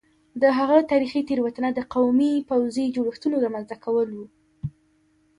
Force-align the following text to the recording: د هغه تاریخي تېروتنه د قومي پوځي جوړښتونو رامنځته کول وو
د 0.41 0.43
هغه 0.57 0.77
تاریخي 0.91 1.21
تېروتنه 1.27 1.69
د 1.73 1.79
قومي 1.93 2.33
پوځي 2.49 2.85
جوړښتونو 2.97 3.35
رامنځته 3.45 3.75
کول 3.85 4.07
وو 4.13 4.25